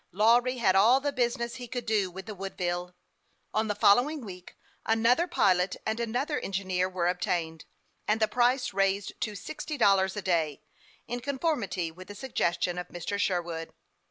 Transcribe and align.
Lawry 0.11 0.57
had 0.57 0.75
all 0.75 0.99
the 0.99 1.11
business 1.13 1.57
he 1.57 1.67
could 1.67 1.85
do 1.85 2.09
with 2.09 2.25
the 2.25 2.33
Woodville. 2.33 2.95
On 3.53 3.67
the 3.67 3.75
following 3.75 4.25
week, 4.25 4.55
another 4.83 5.27
pilot 5.27 5.77
and 5.85 5.99
another 5.99 6.39
engineer 6.39 6.89
were 6.89 7.07
obtained, 7.07 7.65
and 8.07 8.19
the 8.19 8.27
price 8.27 8.73
raised 8.73 9.13
to 9.21 9.35
sixty 9.35 9.77
dollars 9.77 10.17
a 10.17 10.23
day, 10.23 10.63
in 11.07 11.19
conformity 11.19 11.91
with 11.91 12.07
the 12.07 12.15
suggestion 12.15 12.79
of 12.79 12.87
Mr. 12.87 13.19
Sherwood. 13.19 13.75